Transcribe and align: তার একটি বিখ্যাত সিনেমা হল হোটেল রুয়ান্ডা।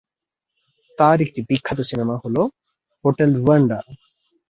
তার 0.99 1.17
একটি 1.21 1.39
বিখ্যাত 1.49 1.79
সিনেমা 1.81 2.15
হল 2.23 2.35
হোটেল 3.05 3.29
রুয়ান্ডা। 3.35 3.77